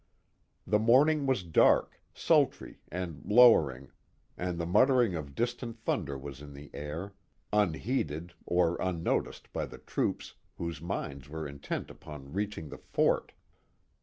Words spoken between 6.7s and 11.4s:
air, unheeded or unnoticnJ by the troops whose minds